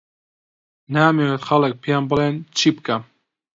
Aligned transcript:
نامەوێت 0.93 1.41
خەڵک 1.47 1.73
پێم 1.83 2.03
بڵێن 2.09 2.35
چی 2.57 2.69
بکەم. 2.75 3.01